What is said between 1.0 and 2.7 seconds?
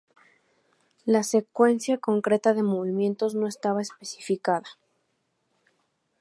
La secuencia concreta de